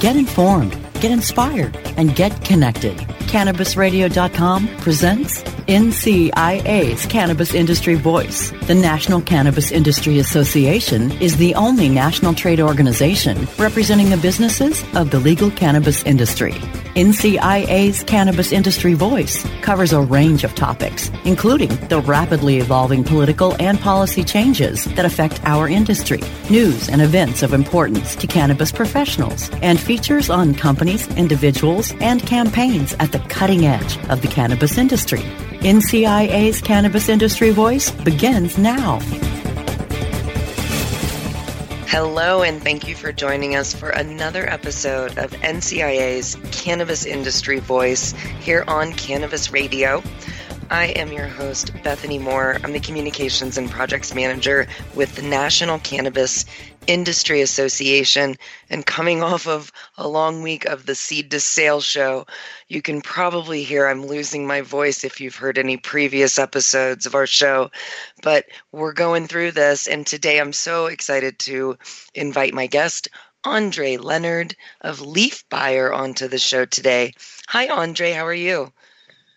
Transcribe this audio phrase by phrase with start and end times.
[0.00, 2.96] Get informed, get inspired, and get connected.
[3.26, 8.52] CannabisRadio.com presents NCIA's Cannabis Industry Voice.
[8.68, 15.10] The National Cannabis Industry Association is the only national trade organization representing the businesses of
[15.10, 16.54] the legal cannabis industry.
[16.98, 23.78] NCIA's Cannabis Industry Voice covers a range of topics, including the rapidly evolving political and
[23.78, 26.20] policy changes that affect our industry,
[26.50, 32.96] news and events of importance to cannabis professionals, and features on companies, individuals, and campaigns
[32.98, 35.22] at the cutting edge of the cannabis industry.
[35.60, 38.98] NCIA's Cannabis Industry Voice begins now.
[41.90, 48.12] Hello, and thank you for joining us for another episode of NCIA's Cannabis Industry Voice
[48.40, 50.02] here on Cannabis Radio.
[50.70, 52.58] I am your host, Bethany Moore.
[52.62, 56.44] I'm the Communications and Projects Manager with the National Cannabis
[56.86, 58.36] Industry Association.
[58.68, 62.26] And coming off of a long week of the Seed to Sale show,
[62.68, 67.14] you can probably hear I'm losing my voice if you've heard any previous episodes of
[67.14, 67.70] our show.
[68.22, 71.78] But we're going through this, and today I'm so excited to
[72.14, 73.08] invite my guest,
[73.42, 77.14] Andre Leonard of Leaf Buyer, onto the show today.
[77.48, 78.12] Hi, Andre.
[78.12, 78.70] How are you?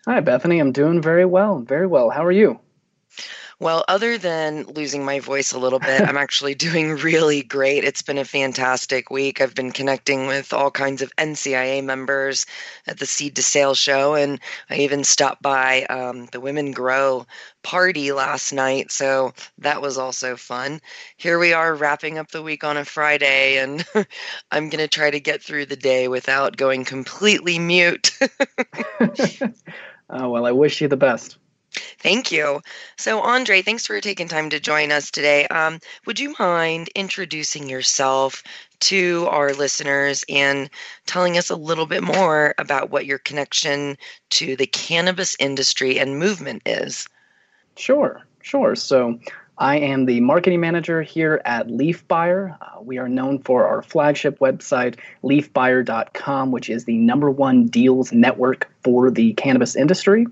[0.04, 0.58] Hi, Bethany.
[0.58, 1.60] I'm doing very well.
[1.60, 2.10] Very well.
[2.10, 2.58] How are you?
[3.60, 7.84] Well, other than losing my voice a little bit, I'm actually doing really great.
[7.84, 9.40] It's been a fantastic week.
[9.40, 12.46] I've been connecting with all kinds of NCIA members
[12.88, 17.24] at the Seed to Sale show, and I even stopped by um, the Women Grow
[17.62, 18.90] party last night.
[18.90, 20.80] So that was also fun.
[21.16, 23.86] Here we are wrapping up the week on a Friday, and
[24.50, 28.18] I'm going to try to get through the day without going completely mute.
[30.12, 31.38] Uh, well, I wish you the best.
[31.98, 32.60] Thank you.
[32.98, 35.46] So, Andre, thanks for taking time to join us today.
[35.46, 38.42] Um, would you mind introducing yourself
[38.80, 40.68] to our listeners and
[41.06, 43.96] telling us a little bit more about what your connection
[44.30, 47.08] to the cannabis industry and movement is?
[47.76, 48.74] Sure, sure.
[48.74, 49.18] So,
[49.62, 52.58] I am the marketing manager here at Leaf Buyer.
[52.60, 58.12] Uh, we are known for our flagship website, leafbuyer.com, which is the number one deals
[58.12, 60.26] network for the cannabis industry.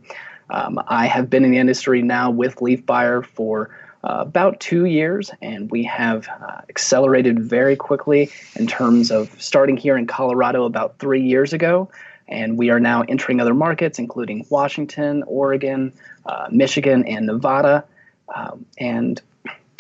[0.51, 3.71] Um, I have been in the industry now with Leaf Buyer for
[4.03, 9.77] uh, about two years, and we have uh, accelerated very quickly in terms of starting
[9.77, 11.89] here in Colorado about three years ago.
[12.27, 15.93] And we are now entering other markets, including Washington, Oregon,
[16.27, 17.85] uh, Michigan, and Nevada.
[18.35, 19.21] Um, and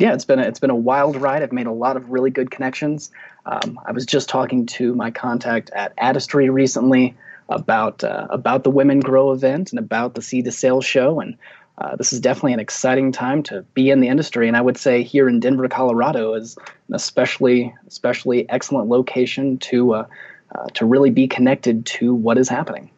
[0.00, 1.43] yeah, it's been a, it's been a wild ride.
[1.43, 3.11] I've made a lot of really good connections.
[3.47, 7.14] Um, I was just talking to my contact at Adistry recently
[7.49, 11.37] about uh, about the Women Grow event and about the Seed to Sale show, and
[11.79, 14.49] uh, this is definitely an exciting time to be in the industry.
[14.49, 16.56] And I would say here in Denver, Colorado, is
[16.88, 20.06] an especially especially excellent location to uh,
[20.55, 22.91] uh, to really be connected to what is happening.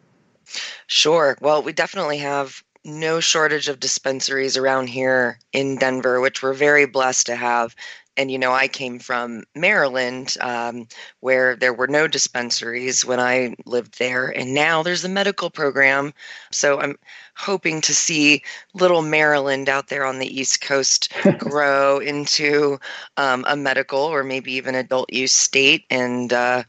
[0.87, 1.37] Sure.
[1.41, 6.85] Well, we definitely have no shortage of dispensaries around here in Denver, which we're very
[6.85, 7.75] blessed to have.
[8.15, 10.87] And, you know, I came from Maryland, um,
[11.21, 14.27] where there were no dispensaries when I lived there.
[14.27, 16.13] And now there's a medical program.
[16.51, 16.95] So I'm
[17.35, 18.43] hoping to see
[18.75, 22.79] little Maryland out there on the East Coast grow into
[23.17, 25.85] um, a medical or maybe even adult use state.
[25.89, 26.63] And, uh,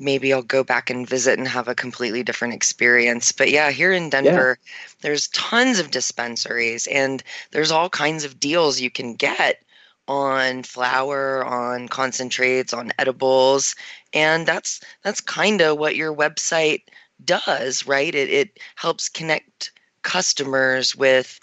[0.00, 3.32] maybe I'll go back and visit and have a completely different experience.
[3.32, 4.90] But yeah, here in Denver, yeah.
[5.02, 9.62] there's tons of dispensaries and there's all kinds of deals you can get
[10.08, 13.76] on flower, on concentrates, on edibles.
[14.12, 16.82] And that's that's kind of what your website
[17.24, 18.14] does, right?
[18.14, 19.70] It it helps connect
[20.02, 21.38] customers with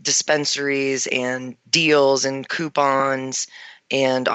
[0.00, 3.46] dispensaries and deals and coupons
[3.90, 4.28] and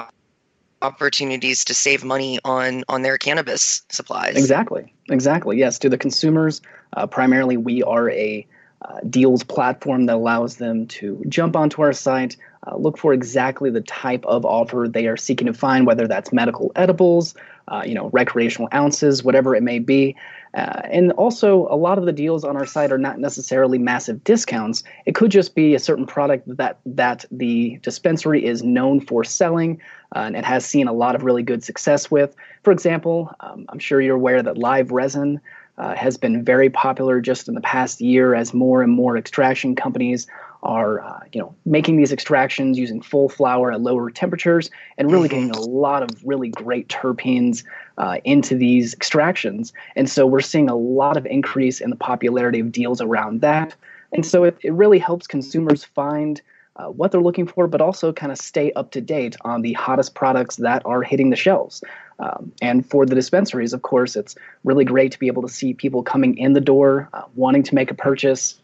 [0.84, 4.36] opportunities to save money on on their cannabis supplies.
[4.36, 4.92] Exactly.
[5.08, 5.58] Exactly.
[5.58, 5.78] Yes.
[5.80, 6.60] To the consumers,
[6.96, 8.46] uh, primarily, we are a
[8.82, 12.36] uh, deals platform that allows them to jump onto our site,
[12.66, 16.32] uh, look for exactly the type of offer they are seeking to find, whether that's
[16.32, 17.34] medical edibles,
[17.68, 20.14] uh, you know, recreational ounces, whatever it may be.
[20.54, 24.22] Uh, and also, a lot of the deals on our site are not necessarily massive
[24.22, 24.84] discounts.
[25.04, 29.80] It could just be a certain product that that the dispensary is known for selling
[30.14, 32.36] uh, and it has seen a lot of really good success with.
[32.62, 35.40] For example, um, I'm sure you're aware that live resin
[35.76, 39.74] uh, has been very popular just in the past year as more and more extraction
[39.74, 40.26] companies
[40.64, 45.28] are uh, you know making these extractions using full flower at lower temperatures and really
[45.28, 47.62] getting a lot of really great terpenes
[47.98, 49.72] uh, into these extractions.
[49.94, 53.74] And so we're seeing a lot of increase in the popularity of deals around that.
[54.12, 56.40] And so it, it really helps consumers find
[56.76, 59.72] uh, what they're looking for, but also kind of stay up to date on the
[59.74, 61.84] hottest products that are hitting the shelves.
[62.18, 64.34] Um, and for the dispensaries, of course, it's
[64.64, 67.74] really great to be able to see people coming in the door, uh, wanting to
[67.74, 68.60] make a purchase,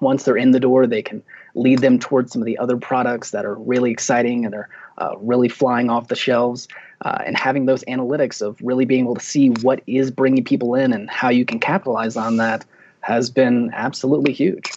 [0.00, 1.22] once they're in the door, they can
[1.54, 4.68] lead them towards some of the other products that are really exciting and are
[4.98, 6.68] uh, really flying off the shelves.
[7.04, 10.74] Uh, and having those analytics of really being able to see what is bringing people
[10.74, 12.64] in and how you can capitalize on that
[13.00, 14.72] has been absolutely huge.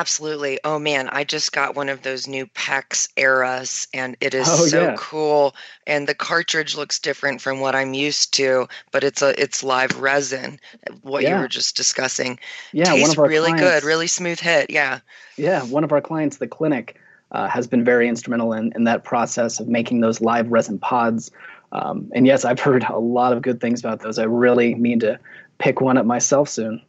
[0.00, 0.58] Absolutely.
[0.64, 4.64] Oh man, I just got one of those new PAX eras and it is oh,
[4.66, 4.96] so yeah.
[4.96, 5.54] cool.
[5.86, 10.00] And the cartridge looks different from what I'm used to, but it's a it's live
[10.00, 10.58] resin,
[11.02, 11.34] what yeah.
[11.34, 12.38] you were just discussing.
[12.72, 14.70] Yeah, Tastes one of our really clients, good, really smooth hit.
[14.70, 15.00] Yeah.
[15.36, 15.64] Yeah.
[15.64, 16.98] One of our clients, the clinic,
[17.32, 21.30] uh, has been very instrumental in, in that process of making those live resin pods.
[21.72, 24.18] Um, and yes, I've heard a lot of good things about those.
[24.18, 25.20] I really mean to
[25.58, 26.80] pick one up myself soon.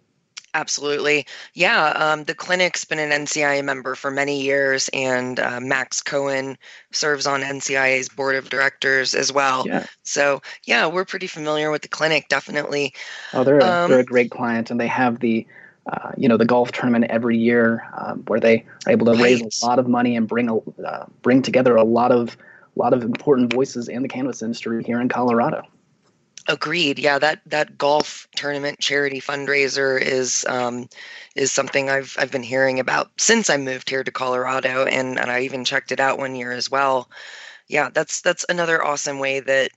[0.54, 1.26] Absolutely.
[1.54, 1.94] Yeah.
[1.96, 6.58] Um, the clinic's been an NCIA member for many years, and uh, Max Cohen
[6.92, 9.66] serves on NCIA's board of directors as well.
[9.66, 9.86] Yeah.
[10.04, 12.94] So, yeah, we're pretty familiar with the clinic, definitely.
[13.34, 15.48] Oh, they're, um, they're a great client, and they have the
[15.88, 19.22] uh, you know the golf tournament every year um, where they are able to right.
[19.22, 22.38] raise a lot of money and bring a, uh, bring together a lot of
[22.76, 25.64] a lot of important voices in the cannabis industry here in Colorado.
[26.48, 26.98] Agreed.
[26.98, 30.90] Yeah, that that golf tournament charity fundraiser is um,
[31.36, 35.30] is something I've I've been hearing about since I moved here to Colorado, and and
[35.30, 37.10] I even checked it out one year as well.
[37.68, 39.72] Yeah, that's that's another awesome way that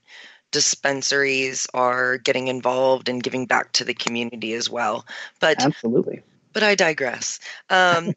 [0.51, 5.05] dispensaries are getting involved and giving back to the community as well.
[5.39, 6.21] But absolutely.
[6.53, 7.39] But I digress.
[7.69, 8.13] Um,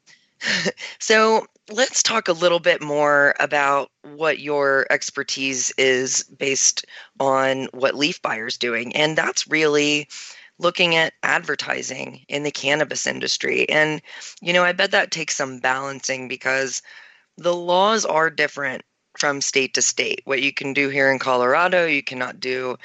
[0.99, 6.87] so let's talk a little bit more about what your expertise is based
[7.21, 8.95] on what Leaf Buyer's doing.
[8.97, 10.09] And that's really
[10.59, 13.69] looking at advertising in the cannabis industry.
[13.69, 14.03] And,
[14.41, 16.83] you know, I bet that takes some balancing because
[17.37, 18.83] the laws are different
[19.19, 20.23] from state to state.
[20.25, 22.77] What you can do here in Colorado, you cannot do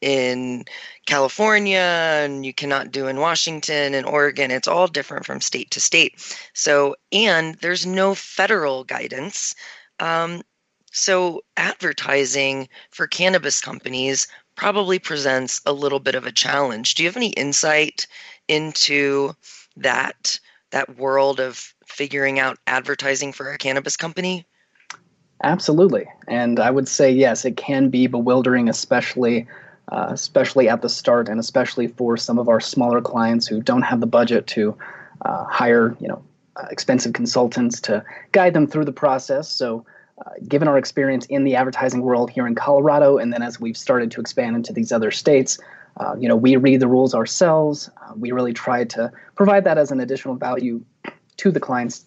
[0.00, 0.64] in
[1.06, 4.50] California, and you cannot do in Washington and Oregon.
[4.50, 6.14] It's all different from state to state.
[6.54, 9.54] So, and there's no federal guidance.
[10.00, 10.42] Um,
[10.92, 16.94] so, advertising for cannabis companies probably presents a little bit of a challenge.
[16.94, 18.06] Do you have any insight
[18.48, 19.34] into
[19.76, 20.38] that
[20.70, 24.46] that world of figuring out advertising for a cannabis company?
[25.42, 29.46] Absolutely, and I would say yes, it can be bewildering, especially
[29.90, 33.82] uh, especially at the start, and especially for some of our smaller clients who don't
[33.82, 34.76] have the budget to
[35.24, 36.22] uh, hire, you know,
[36.56, 39.50] uh, expensive consultants to guide them through the process.
[39.50, 39.84] So,
[40.24, 43.76] uh, given our experience in the advertising world here in Colorado, and then as we've
[43.76, 45.58] started to expand into these other states,
[45.98, 47.90] uh, you know, we read the rules ourselves.
[48.00, 50.82] Uh, we really try to provide that as an additional value
[51.38, 52.04] to the clients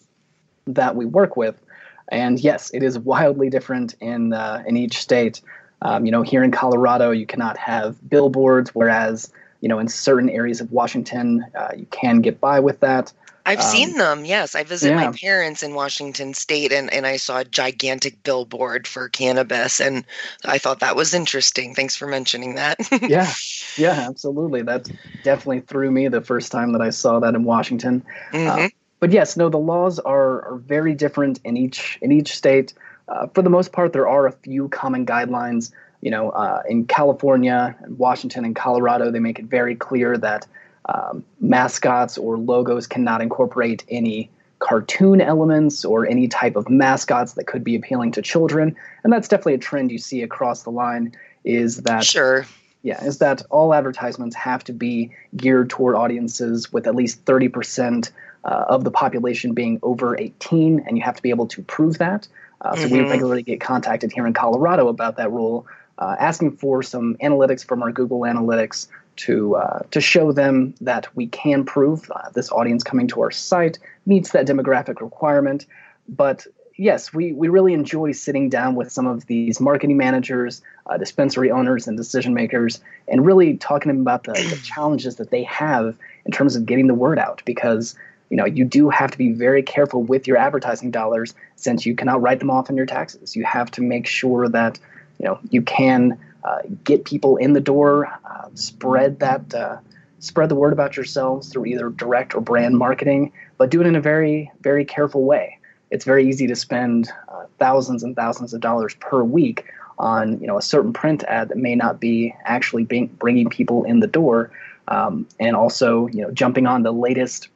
[0.65, 1.62] that we work with.
[2.10, 5.42] And yes, it is wildly different in uh, in each state.
[5.82, 9.32] Um, you know, here in Colorado, you cannot have billboards, whereas
[9.62, 13.12] you know in certain areas of Washington, uh, you can get by with that.
[13.46, 14.26] I've um, seen them.
[14.26, 15.06] Yes, I visited yeah.
[15.06, 20.04] my parents in Washington State, and, and I saw a gigantic billboard for cannabis, and
[20.44, 21.76] I thought that was interesting.
[21.76, 22.80] Thanks for mentioning that.
[23.08, 23.32] yeah,
[23.78, 24.64] yeah, absolutely.
[24.64, 24.90] That
[25.24, 28.04] definitely threw me the first time that I saw that in Washington.
[28.32, 28.66] Mm-hmm.
[28.66, 28.70] Uh,
[29.06, 32.74] but yes, no, the laws are, are very different in each in each state.
[33.08, 35.72] Uh, for the most part, there are a few common guidelines.
[36.02, 40.48] You know, uh, in California, and Washington, and Colorado, they make it very clear that
[40.90, 47.46] um, mascots or logos cannot incorporate any cartoon elements or any type of mascots that
[47.46, 51.14] could be appealing to children and that's definitely a trend you see across the line
[51.44, 52.48] is that sure
[52.82, 58.10] yeah is that all advertisements have to be geared toward audiences with at least 30%
[58.46, 61.98] uh, of the population being over 18 and you have to be able to prove
[61.98, 62.28] that
[62.62, 63.04] uh, so mm-hmm.
[63.04, 65.66] we regularly get contacted here in colorado about that rule
[65.98, 71.14] uh, asking for some analytics from our google analytics to uh, to show them that
[71.16, 75.66] we can prove uh, this audience coming to our site meets that demographic requirement.
[76.08, 76.46] But
[76.78, 81.52] yes, we, we really enjoy sitting down with some of these marketing managers, uh, dispensary
[81.52, 85.44] owners, and decision makers, and really talking to them about the, the challenges that they
[85.44, 87.42] have in terms of getting the word out.
[87.46, 87.96] Because
[88.29, 91.96] you know you do have to be very careful with your advertising dollars since you
[91.96, 93.36] cannot write them off in your taxes.
[93.36, 94.79] You have to make sure that
[95.20, 99.77] you know you can uh, get people in the door, uh, spread that, uh,
[100.20, 103.96] spread the word about yourselves through either direct or brand marketing, but do it in
[103.96, 105.58] a very, very careful way.
[105.89, 109.65] It's very easy to spend uh, thousands and thousands of dollars per week
[109.98, 113.84] on, you know, a certain print ad that may not be actually being, bringing people
[113.84, 114.51] in the door,
[114.88, 117.48] um, and also, you know, jumping on the latest,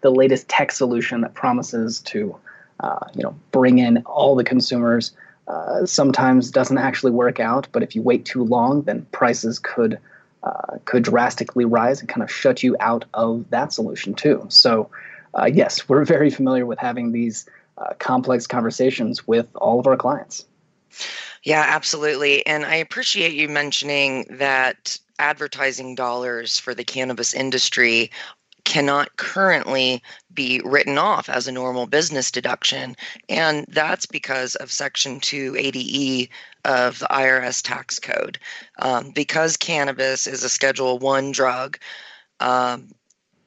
[0.00, 2.36] the latest tech solution that promises to,
[2.80, 5.12] uh, you know, bring in all the consumers
[5.48, 7.66] uh, sometimes doesn't actually work out.
[7.72, 9.98] But if you wait too long, then prices could
[10.42, 14.46] uh, could drastically rise and kind of shut you out of that solution too.
[14.48, 14.88] So,
[15.34, 19.96] uh, yes, we're very familiar with having these uh, complex conversations with all of our
[19.96, 20.46] clients.
[21.42, 22.44] Yeah, absolutely.
[22.46, 28.10] And I appreciate you mentioning that advertising dollars for the cannabis industry
[28.64, 30.02] cannot currently
[30.32, 32.96] be written off as a normal business deduction.
[33.28, 36.28] And that's because of Section 280E
[36.64, 38.38] of the IRS tax code.
[38.78, 41.78] Um, because cannabis is a Schedule 1 drug,
[42.40, 42.88] um,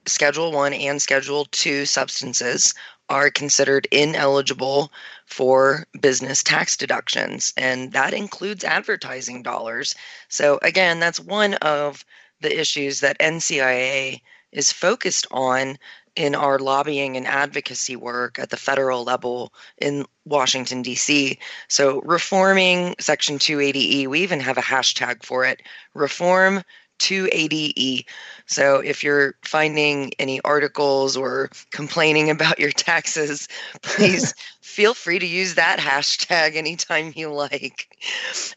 [0.05, 2.73] Schedule 1 and Schedule 2 substances
[3.09, 4.91] are considered ineligible
[5.25, 9.95] for business tax deductions, and that includes advertising dollars.
[10.29, 12.05] So, again, that's one of
[12.41, 14.21] the issues that NCIA
[14.53, 15.77] is focused on
[16.15, 21.39] in our lobbying and advocacy work at the federal level in Washington, D.C.
[21.67, 25.61] So, reforming Section 280E, we even have a hashtag for it
[25.95, 26.63] reform
[26.99, 28.05] 280E.
[28.45, 33.47] So if you're finding any articles or complaining about your taxes,
[33.81, 37.87] please feel free to use that hashtag anytime you like.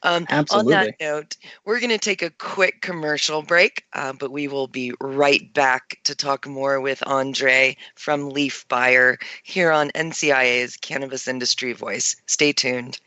[0.03, 0.75] Um, Absolutely.
[0.75, 4.69] On that note, we're going to take a quick commercial break, uh, but we will
[4.69, 11.29] be right back to talk more with Andre from Leaf Buyer here on NCIA's Cannabis
[11.29, 12.17] Industry Voice.
[12.27, 12.99] Stay tuned.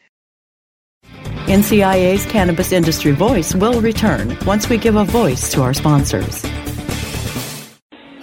[1.50, 6.46] NCIA's Cannabis Industry Voice will return once we give a voice to our sponsors.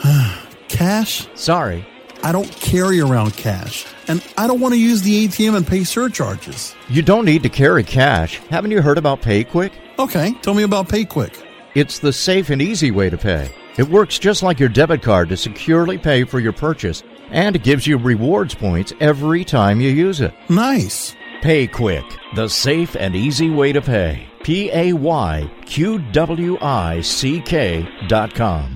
[0.68, 1.26] cash?
[1.34, 1.84] Sorry.
[2.22, 5.82] I don't carry around cash, and I don't want to use the ATM and pay
[5.82, 6.76] surcharges.
[6.88, 8.38] You don't need to carry cash.
[8.48, 9.72] Haven't you heard about PayQwick?
[9.98, 11.34] Okay, tell me about PayQwick.
[11.74, 13.50] It's the safe and easy way to pay.
[13.76, 17.64] It works just like your debit card to securely pay for your purchase, and it
[17.64, 20.32] gives you rewards points every time you use it.
[20.48, 21.16] Nice.
[21.42, 24.26] PayQwick, the safe and easy way to pay.
[24.42, 28.75] P A Y Q W I C K dot com.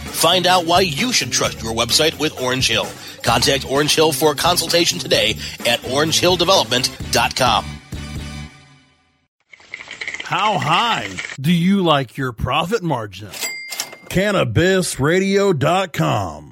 [0.21, 2.85] Find out why you should trust your website with Orange Hill.
[3.23, 5.31] Contact Orange Hill for a consultation today
[5.65, 7.65] at orangehilldevelopment.com.
[10.23, 11.09] How high
[11.39, 13.29] do you like your profit margin?
[14.09, 16.50] CannabisRadio.com.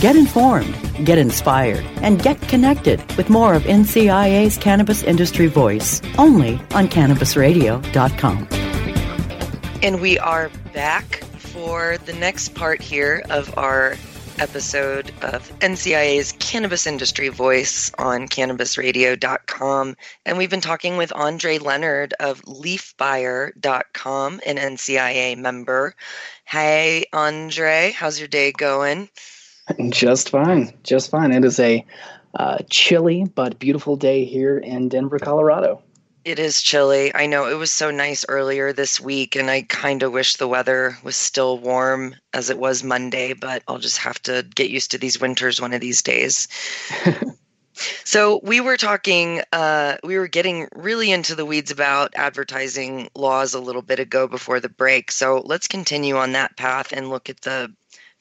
[0.00, 6.54] Get informed, get inspired, and get connected with more of NCIA's Cannabis Industry Voice only
[6.72, 8.46] on CannabisRadio.com.
[9.82, 13.96] And we are back for the next part here of our
[14.38, 19.96] episode of NCIA's Cannabis Industry Voice on CannabisRadio.com.
[20.24, 25.96] And we've been talking with Andre Leonard of LeafBuyer.com, an NCIA member.
[26.44, 29.08] Hey, Andre, how's your day going?
[29.90, 31.32] Just fine, just fine.
[31.32, 31.84] It is a
[32.34, 35.82] uh, chilly but beautiful day here in Denver, Colorado.
[36.24, 37.14] It is chilly.
[37.14, 40.48] I know it was so nice earlier this week, and I kind of wish the
[40.48, 44.90] weather was still warm as it was Monday, but I'll just have to get used
[44.90, 46.48] to these winters one of these days.
[48.04, 53.54] so, we were talking, uh, we were getting really into the weeds about advertising laws
[53.54, 55.10] a little bit ago before the break.
[55.10, 57.72] So, let's continue on that path and look at the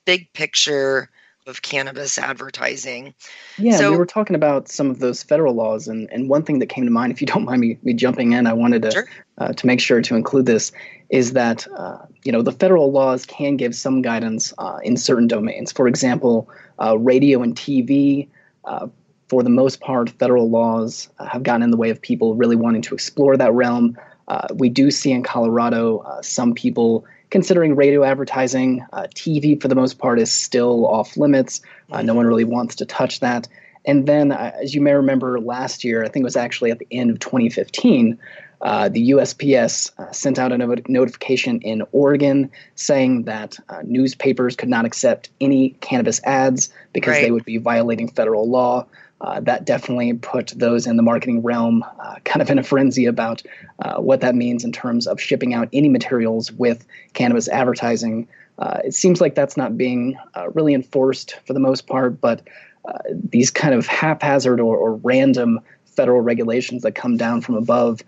[0.05, 1.09] big picture
[1.47, 3.13] of cannabis advertising.
[3.57, 6.59] Yeah, so, we were talking about some of those federal laws, and, and one thing
[6.59, 8.91] that came to mind, if you don't mind me, me jumping in, I wanted to
[8.91, 9.09] sure.
[9.37, 10.71] uh, to make sure to include this,
[11.09, 15.27] is that uh, you know the federal laws can give some guidance uh, in certain
[15.27, 15.71] domains.
[15.71, 16.49] For example,
[16.81, 18.27] uh, radio and TV.
[18.65, 18.87] Uh,
[19.29, 22.81] for the most part, federal laws have gotten in the way of people really wanting
[22.83, 23.97] to explore that realm.
[24.29, 28.85] Uh, we do see in Colorado some people considering radio advertising.
[28.93, 31.61] Uh, TV, for the most part, is still off limits.
[31.91, 33.47] Uh, no one really wants to touch that.
[33.85, 36.79] And then, uh, as you may remember last year, I think it was actually at
[36.79, 38.19] the end of 2015,
[38.61, 44.55] uh, the USPS uh, sent out a no- notification in Oregon saying that uh, newspapers
[44.55, 47.23] could not accept any cannabis ads because right.
[47.23, 48.85] they would be violating federal law
[49.21, 53.05] uh, that definitely put those in the marketing realm uh, kind of in a frenzy
[53.05, 53.41] about
[53.79, 58.27] uh, what that means in terms of shipping out any materials with cannabis advertising.
[58.59, 62.41] Uh, it seems like that's not being uh, really enforced for the most part, but
[62.85, 68.01] uh, these kind of haphazard or, or, random federal regulations that come down from above,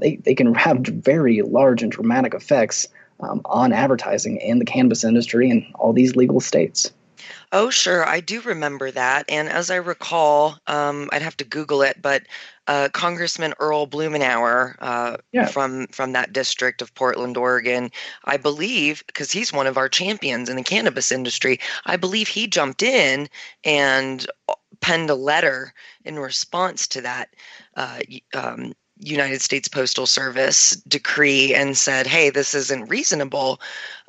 [0.00, 2.88] they, they can have very large and dramatic effects
[3.20, 6.92] um, on advertising in the cannabis industry in all these legal states.
[7.52, 8.06] Oh, sure.
[8.06, 9.24] I do remember that.
[9.28, 12.22] And as I recall, um, I'd have to Google it, but
[12.66, 15.46] uh, Congressman Earl Blumenauer uh, yeah.
[15.46, 17.90] from from that district of Portland, Oregon,
[18.24, 22.46] I believe, because he's one of our champions in the cannabis industry, I believe he
[22.46, 23.28] jumped in
[23.64, 25.72] and uh, penned a letter
[26.04, 27.30] in response to that
[27.74, 28.00] uh,
[28.34, 33.60] um, United States Postal Service decree and said, "Hey, this isn't reasonable.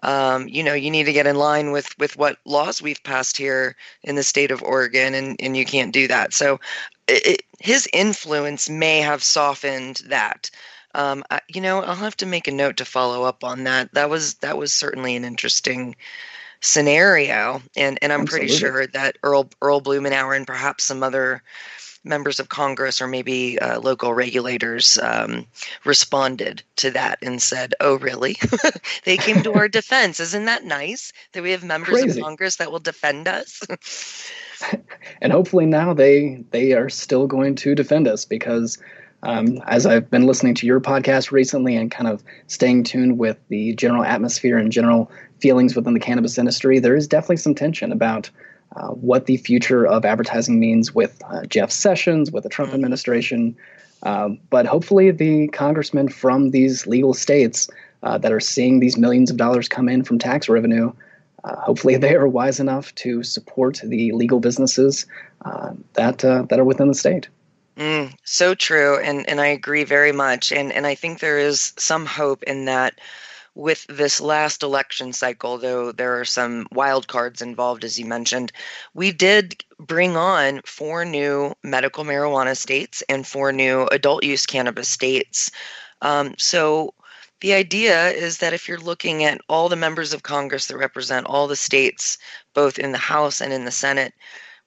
[0.04, 3.38] Um, you know, you need to get in line with with what laws we've passed
[3.38, 6.60] here in the state of Oregon, and and you can't do that." So,
[7.08, 10.50] it, his influence may have softened that.
[10.96, 13.94] Um, I, you know, I'll have to make a note to follow up on that.
[13.94, 15.96] That was that was certainly an interesting
[16.62, 18.48] scenario, and and I'm Absolutely.
[18.48, 21.44] pretty sure that Earl Earl Blumenauer and perhaps some other
[22.04, 25.46] members of Congress or maybe uh, local regulators um,
[25.86, 28.38] responded to that and said, "Oh, really?
[29.06, 30.20] they came to our defense.
[30.20, 32.20] Isn't that nice that we have members Crazy.
[32.20, 33.62] of Congress that will defend us?"
[35.22, 38.78] and hopefully now they they are still going to defend us because.
[39.22, 43.38] Um, as I've been listening to your podcast recently and kind of staying tuned with
[43.50, 47.92] the general atmosphere and general feelings within the cannabis industry, there is definitely some tension
[47.92, 48.30] about
[48.76, 52.76] uh, what the future of advertising means with uh, Jeff Sessions, with the Trump mm-hmm.
[52.76, 53.56] administration.
[54.04, 57.70] Um, but hopefully, the congressmen from these legal states
[58.04, 60.94] uh, that are seeing these millions of dollars come in from tax revenue,
[61.44, 65.06] uh, hopefully, they are wise enough to support the legal businesses
[65.46, 67.28] uh, that that are within the state.
[67.80, 71.74] Mm, so true, and and I agree very much, and and I think there is
[71.78, 73.00] some hope in that
[73.56, 78.52] with this last election cycle, though there are some wild cards involved, as you mentioned,
[78.94, 84.90] we did bring on four new medical marijuana states and four new adult use cannabis
[84.90, 85.52] states.
[86.02, 86.94] Um, so
[87.42, 91.26] The idea is that if you're looking at all the members of Congress that represent
[91.26, 92.18] all the states,
[92.54, 94.14] both in the House and in the Senate,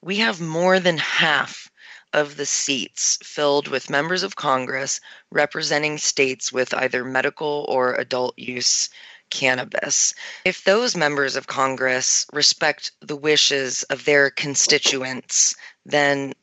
[0.01, 1.69] we have more than half
[2.13, 8.37] of the seats filled with members of Congress representing states with either medical or adult
[8.37, 8.89] use
[9.29, 10.13] cannabis.
[10.45, 16.33] If those members of Congress respect the wishes of their constituents, then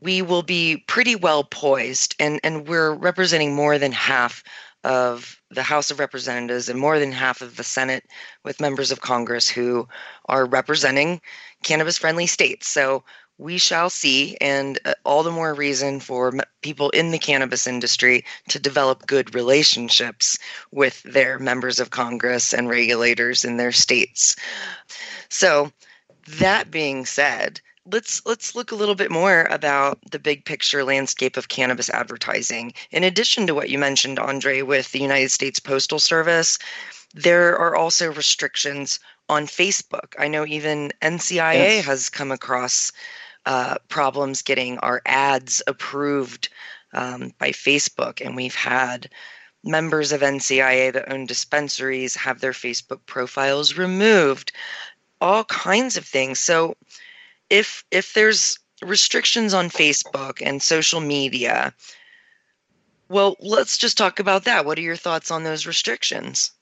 [0.00, 4.42] we will be pretty well poised and, and we're representing more than half
[4.84, 8.04] of the House of Representatives and more than half of the Senate
[8.44, 9.88] with members of Congress who
[10.26, 11.20] are representing
[11.62, 12.68] cannabis friendly states.
[12.68, 13.04] So
[13.38, 18.24] we shall see, and uh, all the more reason for people in the cannabis industry
[18.48, 20.36] to develop good relationships
[20.72, 24.34] with their members of Congress and regulators in their states.
[25.28, 25.72] So,
[26.26, 31.36] that being said, let's let's look a little bit more about the big picture landscape
[31.36, 32.74] of cannabis advertising.
[32.90, 36.58] In addition to what you mentioned, Andre, with the United States Postal Service,
[37.14, 38.98] there are also restrictions
[39.28, 40.14] on Facebook.
[40.18, 41.84] I know even NCIA yes.
[41.84, 42.92] has come across
[43.46, 46.48] uh, problems getting our ads approved
[46.92, 49.10] um, by Facebook, and we've had
[49.64, 54.52] members of NCIA that own dispensaries have their Facebook profiles removed.
[55.20, 56.38] All kinds of things.
[56.38, 56.76] So
[57.50, 61.74] if if there's restrictions on Facebook and social media,
[63.08, 64.64] well, let's just talk about that.
[64.64, 66.52] What are your thoughts on those restrictions?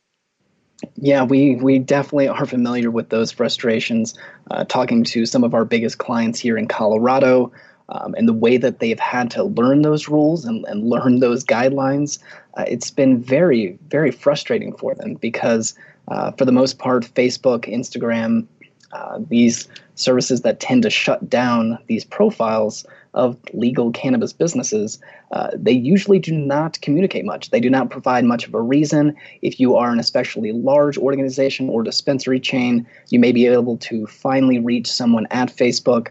[0.96, 4.14] Yeah, we we definitely are familiar with those frustrations.
[4.50, 7.50] Uh, talking to some of our biggest clients here in Colorado,
[7.88, 11.44] um, and the way that they've had to learn those rules and, and learn those
[11.44, 12.18] guidelines,
[12.58, 15.74] uh, it's been very very frustrating for them because
[16.08, 18.46] uh, for the most part, Facebook, Instagram,
[18.92, 22.86] uh, these services that tend to shut down these profiles
[23.16, 25.00] of legal cannabis businesses,
[25.32, 27.50] uh, they usually do not communicate much.
[27.50, 29.16] They do not provide much of a reason.
[29.42, 34.06] If you are an especially large organization or dispensary chain, you may be able to
[34.06, 36.08] finally reach someone at Facebook.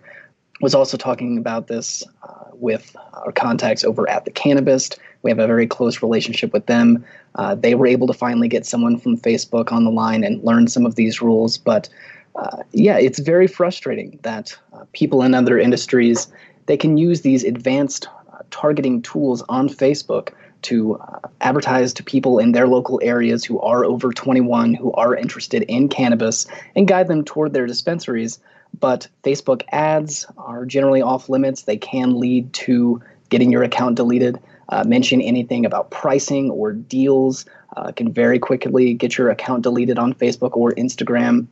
[0.62, 4.98] Was also talking about this uh, with our contacts over at the Cannabist.
[5.22, 7.06] We have a very close relationship with them.
[7.36, 10.68] Uh, they were able to finally get someone from Facebook on the line and learn
[10.68, 11.90] some of these rules, but
[12.36, 16.28] uh, yeah, it's very frustrating that uh, people in other industries
[16.66, 22.40] they can use these advanced uh, targeting tools on Facebook to uh, advertise to people
[22.40, 27.08] in their local areas who are over 21 who are interested in cannabis and guide
[27.08, 28.40] them toward their dispensaries.
[28.80, 31.64] But Facebook ads are generally off limits.
[31.64, 34.40] They can lead to getting your account deleted.
[34.70, 37.46] Uh, mention anything about pricing or deals
[37.78, 41.46] uh, can very quickly get your account deleted on Facebook or Instagram.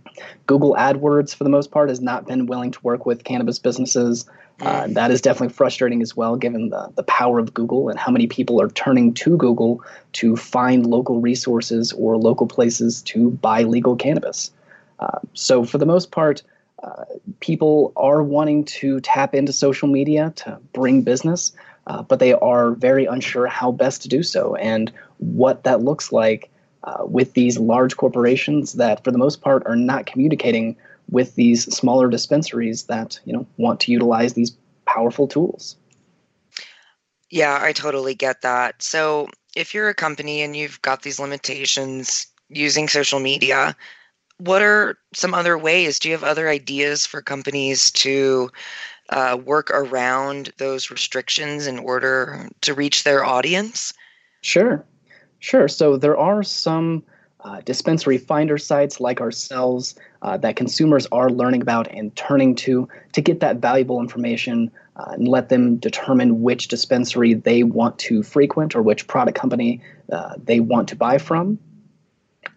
[0.47, 4.26] Google AdWords, for the most part, has not been willing to work with cannabis businesses.
[4.65, 8.12] Uh, that is definitely frustrating as well, given the, the power of Google and how
[8.12, 13.63] many people are turning to Google to find local resources or local places to buy
[13.63, 14.52] legal cannabis.
[14.99, 16.43] Uh, so, for the most part,
[16.82, 17.06] uh,
[17.39, 21.52] people are wanting to tap into social media to bring business
[21.88, 26.12] uh, but they are very unsure how best to do so and what that looks
[26.12, 26.49] like
[26.84, 30.76] uh, with these large corporations that, for the most part, are not communicating
[31.10, 35.76] with these smaller dispensaries that you know want to utilize these powerful tools.
[37.30, 38.84] Yeah, I totally get that.
[38.84, 43.76] So, if you're a company and you've got these limitations using social media,
[44.38, 46.00] what are some other ways?
[46.00, 48.52] Do you have other ideas for companies to
[49.10, 53.94] uh, work around those restrictions in order to reach their audience?
[54.42, 54.86] Sure,
[55.39, 55.68] sure.
[55.68, 57.04] So there are some
[57.43, 62.88] uh, dispensary finder sites like ourselves uh, that consumers are learning about and turning to
[63.12, 68.23] to get that valuable information uh, and let them determine which dispensary they want to
[68.23, 71.60] frequent or which product company uh, they want to buy from.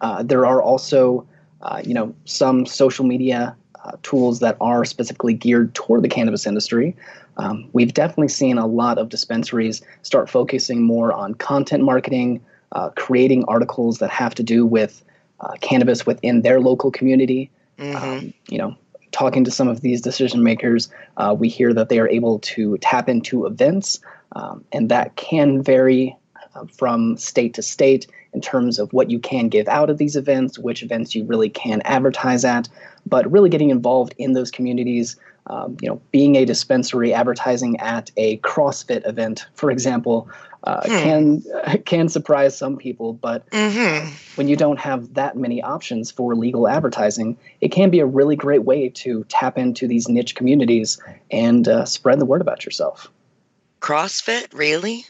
[0.01, 1.27] Uh, there are also,
[1.61, 3.55] uh, you know, some social media
[4.03, 6.93] tools that are specifically geared toward the cannabis industry.
[7.37, 12.41] Um, we've definitely seen a lot of dispensaries start focusing more on content marketing,
[12.73, 15.03] uh, creating articles that have to do with
[15.39, 17.49] uh, cannabis within their local community.
[17.77, 17.95] Mm-hmm.
[17.95, 18.75] Um, you know,
[19.11, 22.77] talking to some of these decision makers, uh, we hear that they are able to
[22.79, 23.99] tap into events,
[24.35, 26.15] um, and that can vary
[26.55, 30.15] uh, from state to state in terms of what you can give out of these
[30.15, 32.67] events, which events you really can advertise at,
[33.05, 35.15] but really getting involved in those communities.
[35.49, 40.29] Um, you know, being a dispensary advertising at a CrossFit event, for example,
[40.67, 40.89] uh, hmm.
[40.89, 43.13] can can surprise some people.
[43.13, 44.11] But mm-hmm.
[44.35, 48.35] when you don't have that many options for legal advertising, it can be a really
[48.35, 50.99] great way to tap into these niche communities
[51.31, 53.09] and uh, spread the word about yourself.
[53.79, 55.05] CrossFit, really?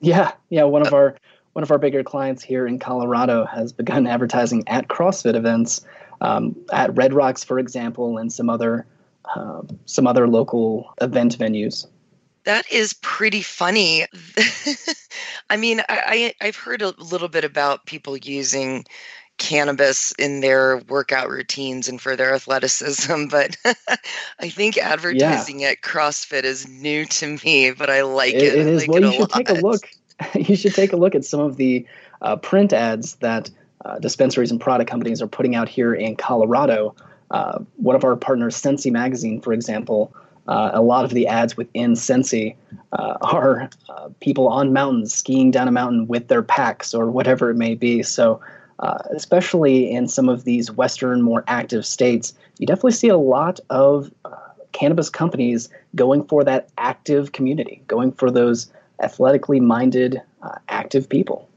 [0.00, 0.64] Yeah, yeah.
[0.64, 1.16] One of uh, our
[1.52, 5.84] one of our bigger clients here in Colorado has begun advertising at CrossFit events,
[6.22, 8.86] um, at Red Rocks, for example, and some other
[9.36, 11.86] uh, some other local event venues.
[12.44, 14.06] That is pretty funny.
[15.50, 18.84] I mean, I, I, have heard a little bit about people using
[19.38, 23.56] cannabis in their workout routines and for their athleticism, but
[24.38, 25.70] I think advertising yeah.
[25.70, 28.42] at CrossFit is new to me, but I like it.
[28.42, 28.86] It, it is.
[28.86, 29.32] Like well, you should lot.
[29.32, 29.88] take a look.
[30.34, 31.86] you should take a look at some of the
[32.20, 33.50] uh, print ads that
[33.84, 36.94] uh, dispensaries and product companies are putting out here in Colorado.
[37.30, 40.14] Uh, one of our partners, Sensi Magazine, for example,
[40.48, 42.56] uh, a lot of the ads within Sensi
[42.92, 47.50] uh, are uh, people on mountains skiing down a mountain with their packs or whatever
[47.50, 48.02] it may be.
[48.02, 48.40] So,
[48.80, 53.60] uh, especially in some of these Western, more active states, you definitely see a lot
[53.70, 54.36] of uh,
[54.72, 61.48] cannabis companies going for that active community, going for those athletically minded, uh, active people.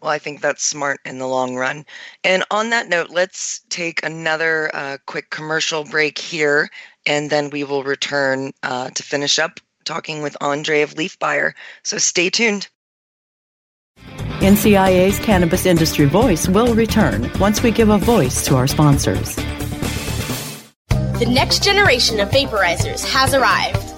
[0.00, 1.84] Well, I think that's smart in the long run.
[2.22, 6.70] And on that note, let's take another uh, quick commercial break here,
[7.04, 11.54] and then we will return uh, to finish up talking with Andre of Leaf Buyer.
[11.82, 12.68] So stay tuned.
[14.40, 19.34] NCIA's Cannabis Industry Voice will return once we give a voice to our sponsors.
[21.18, 23.97] The next generation of vaporizers has arrived.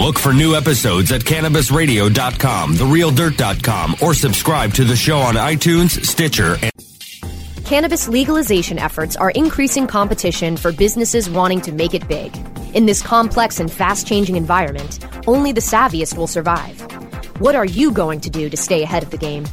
[0.00, 6.56] Look for new episodes at cannabisradio.com, therealdirt.com, or subscribe to the show on iTunes, Stitcher,
[6.62, 6.72] and
[7.64, 12.36] Cannabis legalization efforts are increasing competition for businesses wanting to make it big.
[12.74, 16.80] In this complex and fast changing environment, only the savviest will survive.
[17.40, 19.46] What are you going to do to stay ahead of the game?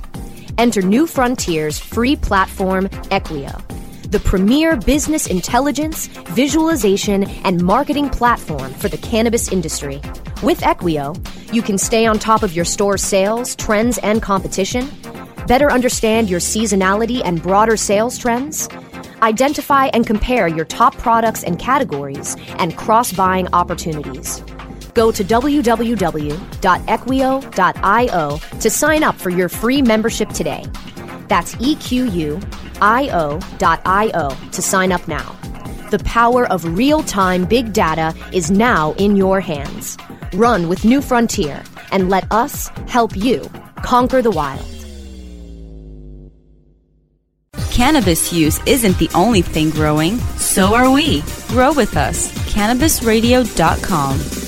[0.58, 3.72] Enter New Frontiers free platform Equio
[4.13, 9.99] the premier business intelligence, visualization, and marketing platform for the cannabis industry.
[10.43, 11.17] With Equio,
[11.52, 14.88] you can stay on top of your store's sales, trends, and competition,
[15.47, 18.69] better understand your seasonality and broader sales trends,
[19.23, 24.43] identify and compare your top products and categories, and cross buying opportunities.
[24.93, 26.38] Go to www.equio.io
[28.60, 30.63] to sign up for your free membership today.
[31.30, 35.35] That's EQU io.io to sign up now.
[35.89, 39.97] The power of real time big data is now in your hands.
[40.33, 43.49] Run with New Frontier and let us help you
[43.83, 44.65] conquer the wild.
[47.71, 51.23] Cannabis use isn't the only thing growing, so are we.
[51.47, 52.31] Grow with us.
[52.53, 54.42] CannabisRadio.com.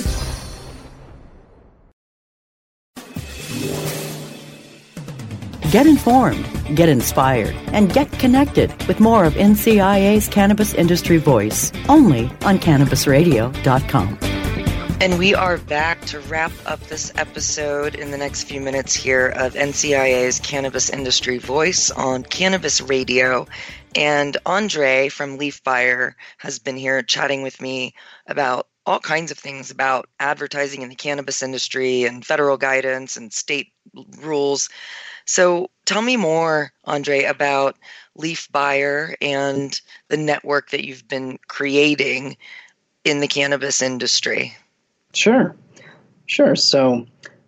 [5.76, 12.32] Get informed, get inspired, and get connected with more of NCIA's Cannabis Industry Voice only
[12.46, 14.18] on CannabisRadio.com.
[15.02, 19.28] And we are back to wrap up this episode in the next few minutes here
[19.28, 23.46] of NCIA's Cannabis Industry Voice on Cannabis Radio.
[23.98, 27.96] And Andre from Leaf Buyer has been here chatting with me
[28.28, 33.34] about all kinds of things about advertising in the cannabis industry and federal guidance and
[33.34, 33.72] state
[34.20, 34.70] rules.
[35.26, 37.78] So tell me more, Andre, about
[38.16, 42.38] Leaf Buyer and the network that you've been creating
[43.04, 44.56] in the cannabis industry.
[45.14, 45.56] Sure,
[46.28, 46.56] sure.
[46.56, 47.08] So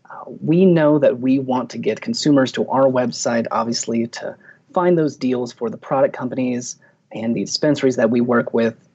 [0.10, 4.36] uh, we know that we want to get consumers to our website, obviously, to
[4.73, 6.78] find those deals for the product companies
[7.12, 8.87] and the dispensaries that we work with.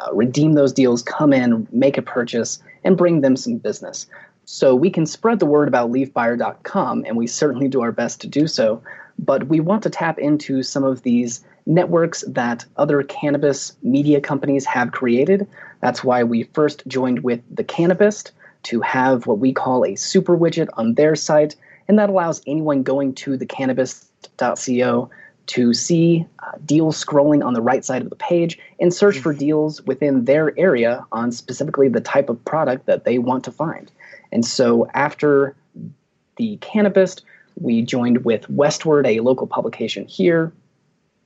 [0.00, 4.06] Uh, redeem those deals, come in, make a purchase, and bring them some business.
[4.46, 8.26] So we can spread the word about leafbuyer.com, and we certainly do our best to
[8.26, 8.82] do so.
[9.18, 14.64] But we want to tap into some of these networks that other cannabis media companies
[14.64, 15.46] have created.
[15.80, 18.32] That's why we first joined with The Cannabist
[18.64, 21.56] to have what we call a super widget on their site,
[21.88, 25.10] and that allows anyone going to thecannabist.co
[25.46, 29.32] to see uh, deals scrolling on the right side of the page and search for
[29.32, 33.90] deals within their area on specifically the type of product that they want to find.
[34.32, 35.56] And so after
[36.36, 37.22] the Cannabist,
[37.56, 40.52] we joined with Westword, a local publication here.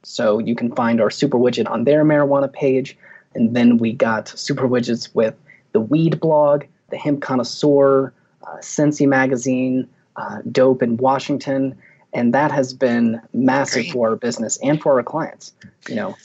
[0.03, 2.96] So you can find our super widget on their marijuana page.
[3.35, 5.35] And then we got super widgets with
[5.72, 8.12] the Weed blog, the Hemp Connoisseur,
[8.46, 11.77] uh, Sensi Magazine, uh, Dope in Washington,
[12.14, 13.92] and that has been massive Great.
[13.92, 15.53] for our business and for our clients.
[15.88, 16.16] You know,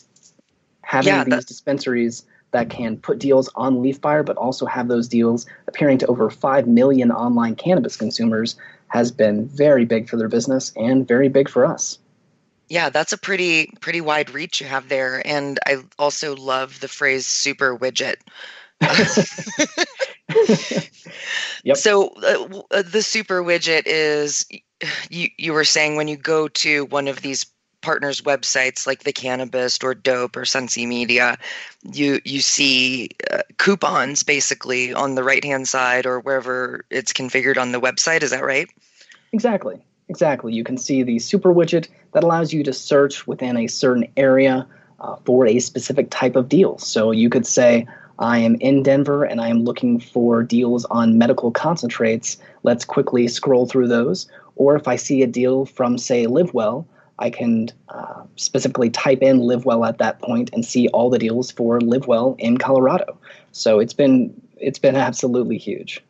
[0.82, 5.45] having yeah, these dispensaries that can put deals on LeafBuyer, but also have those deals
[5.67, 8.56] appearing to over five million online cannabis consumers
[8.88, 11.99] has been very big for their business and very big for us.
[12.69, 16.88] Yeah, that's a pretty pretty wide reach you have there, and I also love the
[16.88, 18.17] phrase "super widget."
[21.63, 21.78] yep.
[21.78, 24.45] So uh, uh, the super widget is
[25.09, 27.45] you you were saying when you go to one of these
[27.81, 31.37] partners websites like the Cannabist or dope or Sensi Media
[31.83, 37.57] you you see uh, coupons basically on the right hand side or wherever it's configured
[37.57, 38.23] on the website.
[38.23, 38.67] Is that right?
[39.31, 39.81] Exactly.
[40.09, 40.53] Exactly.
[40.53, 44.67] You can see the super widget that allows you to search within a certain area
[44.99, 46.77] uh, for a specific type of deal.
[46.79, 47.87] So you could say
[48.17, 52.37] I am in Denver and I am looking for deals on medical concentrates.
[52.63, 54.27] Let's quickly scroll through those.
[54.59, 56.85] Or if I see a deal from, say, LiveWell,
[57.17, 61.49] I can uh, specifically type in LiveWell at that point and see all the deals
[61.49, 63.17] for LiveWell in Colorado.
[63.51, 66.03] So it's been it's been absolutely huge.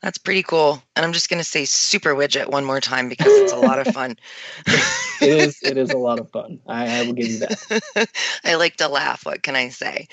[0.00, 0.82] That's pretty cool.
[0.96, 3.78] And I'm just going to say super widget one more time because it's a lot
[3.78, 4.16] of fun.
[4.66, 6.60] it is it is a lot of fun.
[6.66, 8.08] I, I will give you that.
[8.44, 9.24] I like to laugh.
[9.24, 10.08] What can I say?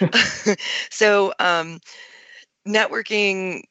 [0.90, 1.80] so, um,
[2.66, 3.62] networking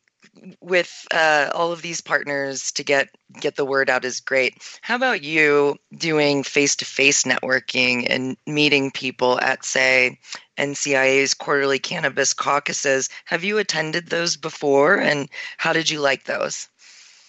[0.62, 4.58] with uh, all of these partners to get get the word out is great.
[4.82, 10.20] How about you doing face to face networking and meeting people at say
[10.58, 13.10] NCIA's quarterly cannabis caucuses?
[13.26, 16.68] Have you attended those before, and how did you like those?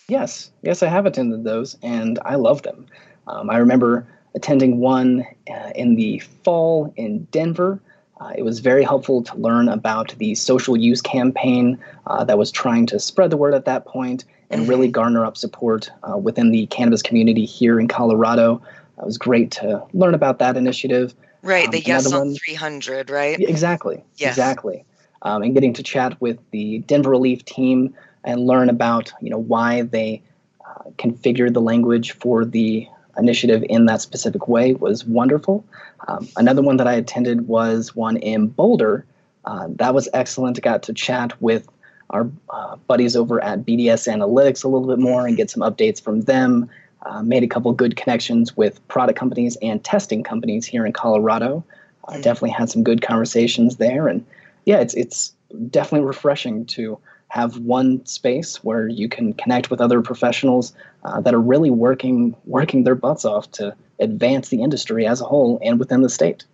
[0.08, 2.86] Yes, yes, I have attended those, and I love them.
[3.28, 7.80] Um, I remember attending one uh, in the fall in Denver.
[8.20, 12.50] Uh, it was very helpful to learn about the social use campaign uh, that was
[12.50, 14.92] trying to spread the word at that point and really mm-hmm.
[14.92, 18.60] garner up support uh, within the cannabis community here in Colorado.
[18.98, 21.14] It was great to learn about that initiative.
[21.42, 23.40] Right, um, the Yes on 300, right?
[23.40, 24.32] Exactly, yes.
[24.32, 24.84] exactly.
[25.22, 29.38] Um, and getting to chat with the Denver Relief team and learn about you know
[29.38, 30.22] why they
[30.66, 32.86] uh, configured the language for the
[33.20, 35.64] initiative in that specific way was wonderful.
[36.08, 39.04] Um, another one that I attended was one in Boulder.
[39.44, 40.58] Uh, that was excellent.
[40.58, 41.68] I got to chat with
[42.10, 46.02] our uh, buddies over at BDS Analytics a little bit more and get some updates
[46.02, 46.68] from them.
[47.02, 51.64] Uh, made a couple good connections with product companies and testing companies here in Colorado.
[52.06, 52.22] Uh, mm.
[52.22, 54.26] Definitely had some good conversations there, and
[54.66, 55.32] yeah, it's it's
[55.70, 56.98] definitely refreshing to
[57.30, 62.36] have one space where you can connect with other professionals uh, that are really working
[62.44, 66.44] working their butts off to advance the industry as a whole and within the state.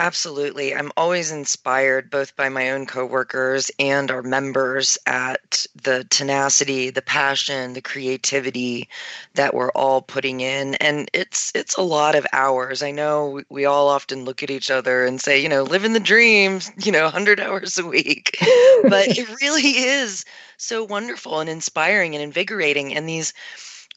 [0.00, 0.74] Absolutely.
[0.74, 7.02] I'm always inspired both by my own coworkers and our members at the tenacity, the
[7.02, 8.88] passion, the creativity
[9.34, 10.74] that we're all putting in.
[10.76, 12.82] And it's it's a lot of hours.
[12.82, 16.00] I know we all often look at each other and say, you know, living the
[16.00, 18.38] dream, you know, 100 hours a week.
[18.86, 20.24] but it really is
[20.56, 23.34] so wonderful and inspiring and invigorating and these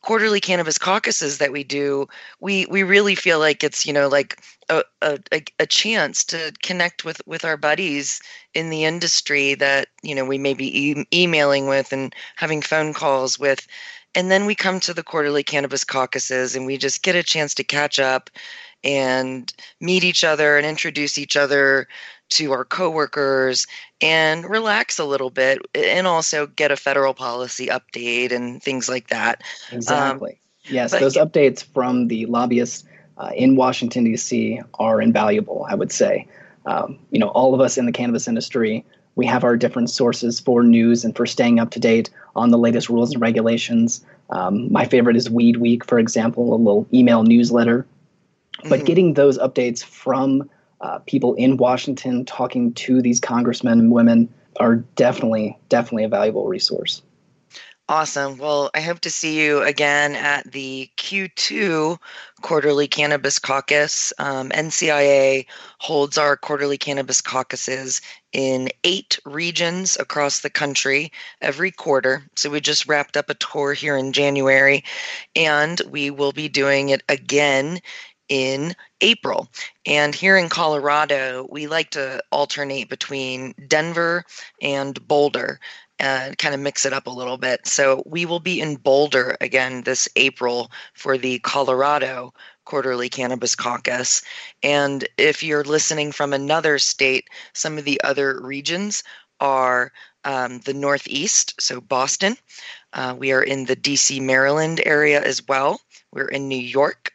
[0.04, 2.08] quarterly cannabis caucuses that we do,
[2.40, 4.40] we we really feel like it's you know like
[4.70, 5.20] a, a,
[5.60, 8.22] a chance to connect with with our buddies
[8.54, 12.94] in the industry that you know we may be e- emailing with and having phone
[12.94, 13.66] calls with.
[14.16, 17.56] And then we come to the quarterly cannabis caucuses and we just get a chance
[17.56, 18.30] to catch up
[18.84, 21.88] and meet each other and introduce each other
[22.34, 23.68] to our coworkers
[24.02, 29.08] and relax a little bit and also get a federal policy update and things like
[29.08, 29.42] that.
[29.72, 30.32] Exactly.
[30.32, 32.84] Um, yes, those updates from the lobbyists
[33.18, 34.62] uh, in Washington, D.C.
[34.76, 36.28] are invaluable, I would say.
[36.66, 40.40] Um, you know, all of us in the cannabis industry, we have our different sources
[40.40, 44.04] for news and for staying up to date on the latest rules and regulations.
[44.30, 47.86] Um, my favorite is Weed Week, for example, a little email newsletter.
[48.64, 48.86] But mm-hmm.
[48.86, 50.50] getting those updates from
[50.84, 56.46] uh, people in Washington talking to these congressmen and women are definitely, definitely a valuable
[56.48, 57.02] resource.
[57.90, 58.38] Awesome.
[58.38, 61.98] Well, I hope to see you again at the Q2
[62.42, 64.14] Quarterly Cannabis Caucus.
[64.20, 65.46] Um, NCIA
[65.80, 68.00] holds our quarterly cannabis caucuses
[68.32, 71.12] in eight regions across the country
[71.42, 72.24] every quarter.
[72.38, 74.86] So we just wrapped up a tour here in January,
[75.36, 77.82] and we will be doing it again
[78.30, 79.48] in April.
[79.86, 84.24] And here in Colorado, we like to alternate between Denver
[84.62, 85.60] and Boulder
[86.00, 87.68] and kind of mix it up a little bit.
[87.68, 92.34] So we will be in Boulder again this April for the Colorado
[92.66, 94.22] Quarterly Cannabis Caucus.
[94.64, 99.04] And if you're listening from another state, some of the other regions
[99.40, 99.92] are
[100.26, 102.38] um, the Northeast, so Boston.
[102.94, 105.82] Uh, we are in the DC, Maryland area as well.
[106.12, 107.12] We're in New York.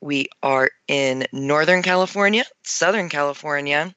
[0.00, 3.94] We are in Northern California, Southern California,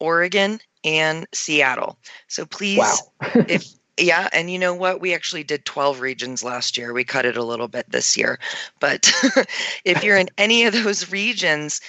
[0.00, 1.98] Oregon, and Seattle.
[2.28, 2.96] So please, wow.
[3.48, 3.66] if
[3.98, 5.00] yeah, and you know what?
[5.00, 6.92] We actually did 12 regions last year.
[6.92, 8.38] We cut it a little bit this year.
[8.78, 9.10] But
[9.84, 11.80] if you're in any of those regions,